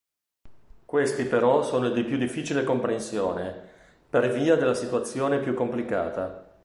[0.85, 3.53] Questi però sono di più difficile comprensione,
[4.09, 6.57] per via della situazione più complicata.